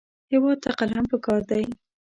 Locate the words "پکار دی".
1.11-1.63